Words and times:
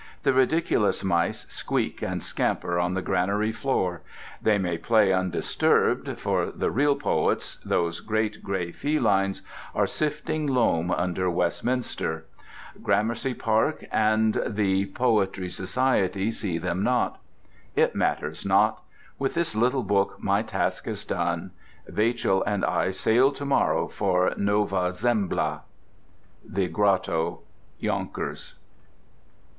The 0.23 0.33
ridiculous 0.33 1.03
mice 1.03 1.45
squeak 1.47 2.01
and 2.01 2.23
scamper 2.23 2.79
on 2.79 2.95
the 2.95 3.03
granary 3.03 3.51
floor. 3.51 4.01
They 4.41 4.57
may 4.57 4.79
play 4.79 5.13
undisturbed, 5.13 6.17
for 6.19 6.47
the 6.47 6.71
real 6.71 6.95
poets, 6.95 7.59
those 7.63 7.99
great 7.99 8.41
gray 8.41 8.71
felines, 8.71 9.43
are 9.75 9.85
sifting 9.85 10.47
loam 10.47 10.89
under 10.89 11.29
Westminster. 11.29 12.25
Gramercy 12.81 13.35
Park 13.35 13.85
and 13.91 14.41
the 14.47 14.87
Poetry 14.87 15.49
Society 15.49 16.31
see 16.31 16.57
them 16.57 16.81
not. 16.81 17.19
It 17.75 17.93
matters 17.95 18.43
not. 18.43 18.81
With 19.19 19.35
this 19.35 19.53
little 19.55 19.83
book 19.83 20.15
my 20.17 20.41
task 20.41 20.87
is 20.87 21.05
done. 21.05 21.51
Vachel 21.87 22.41
and 22.47 22.65
I 22.65 22.89
sail 22.89 23.31
to 23.33 23.45
morrow 23.45 23.87
for 23.87 24.33
Nova 24.35 24.93
Zembla. 24.93 25.61
The 26.43 26.67
Grotto, 26.69 27.41
Yonkers. 27.77 28.55